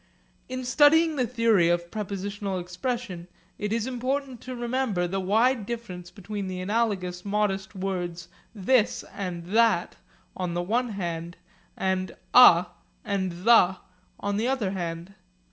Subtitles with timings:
[0.49, 3.27] In studying the theory of propositional expression
[3.59, 9.45] it is important to remember the wide difference between the analogous modest words 'this' and
[9.45, 9.97] 'that'
[10.35, 11.37] on the one hand
[11.77, 12.65] and 'a'
[13.05, 13.77] and 'the'
[14.19, 15.13] on the other hand.